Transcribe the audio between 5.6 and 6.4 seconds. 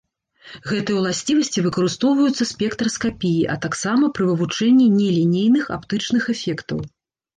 аптычных